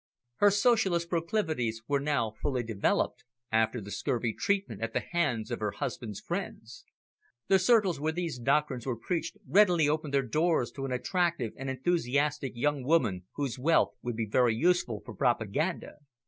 Her 0.37 0.49
socialist 0.49 1.11
proclivities 1.11 1.83
were 1.87 1.99
now 1.99 2.31
fully 2.31 2.63
developed, 2.63 3.23
after 3.51 3.79
the 3.79 3.91
scurvy 3.91 4.33
treatment 4.33 4.81
at 4.81 4.93
the 4.93 4.99
hands 4.99 5.51
of 5.51 5.59
her 5.59 5.73
husband's 5.73 6.19
friends. 6.19 6.83
The 7.49 7.59
circles 7.59 7.99
where 7.99 8.11
these 8.11 8.39
doctrines 8.39 8.87
were 8.87 8.97
preached 8.97 9.37
readily 9.47 9.87
opened 9.87 10.15
their 10.15 10.23
doors 10.23 10.71
to 10.71 10.85
an 10.85 10.91
attractive 10.91 11.53
and 11.55 11.69
enthusiastic 11.69 12.53
young 12.55 12.81
woman, 12.83 13.25
whose 13.35 13.59
wealth 13.59 13.93
would 14.01 14.15
be 14.15 14.25
very 14.25 14.55
useful 14.55 15.03
for 15.05 15.13
propaganda. 15.13 15.97